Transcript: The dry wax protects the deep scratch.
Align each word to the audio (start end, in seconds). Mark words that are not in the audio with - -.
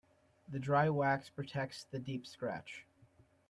The 0.49 0.57
dry 0.57 0.89
wax 0.89 1.29
protects 1.29 1.83
the 1.83 1.99
deep 1.99 2.25
scratch. 2.25 2.87